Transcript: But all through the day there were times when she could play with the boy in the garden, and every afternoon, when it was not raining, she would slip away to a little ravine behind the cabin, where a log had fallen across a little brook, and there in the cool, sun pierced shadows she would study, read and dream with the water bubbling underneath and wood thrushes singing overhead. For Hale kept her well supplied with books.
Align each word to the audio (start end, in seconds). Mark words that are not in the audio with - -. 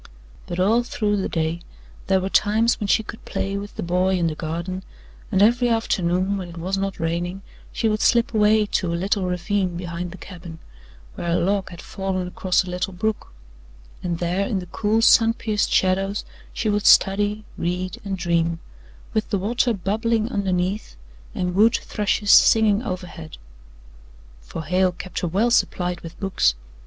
But 0.47 0.59
all 0.59 0.81
through 0.81 1.17
the 1.17 1.29
day 1.29 1.61
there 2.07 2.19
were 2.19 2.27
times 2.29 2.79
when 2.79 2.87
she 2.87 3.03
could 3.03 3.23
play 3.23 3.55
with 3.55 3.75
the 3.75 3.83
boy 3.83 4.17
in 4.17 4.25
the 4.25 4.33
garden, 4.33 4.81
and 5.31 5.43
every 5.43 5.69
afternoon, 5.69 6.37
when 6.37 6.49
it 6.49 6.57
was 6.57 6.75
not 6.75 6.99
raining, 6.99 7.43
she 7.71 7.87
would 7.87 8.01
slip 8.01 8.33
away 8.33 8.65
to 8.65 8.91
a 8.91 8.95
little 8.97 9.25
ravine 9.27 9.77
behind 9.77 10.09
the 10.09 10.17
cabin, 10.17 10.57
where 11.13 11.29
a 11.29 11.35
log 11.35 11.69
had 11.69 11.83
fallen 11.83 12.27
across 12.27 12.63
a 12.63 12.69
little 12.71 12.93
brook, 12.93 13.31
and 14.01 14.17
there 14.17 14.47
in 14.47 14.57
the 14.57 14.65
cool, 14.65 15.03
sun 15.03 15.35
pierced 15.35 15.71
shadows 15.71 16.25
she 16.51 16.67
would 16.67 16.87
study, 16.87 17.45
read 17.55 18.01
and 18.03 18.17
dream 18.17 18.57
with 19.13 19.29
the 19.29 19.37
water 19.37 19.71
bubbling 19.71 20.31
underneath 20.31 20.95
and 21.35 21.53
wood 21.53 21.75
thrushes 21.75 22.31
singing 22.31 22.81
overhead. 22.81 23.37
For 24.41 24.63
Hale 24.63 24.93
kept 24.93 25.19
her 25.19 25.27
well 25.27 25.51
supplied 25.51 26.01
with 26.01 26.19
books. 26.19 26.55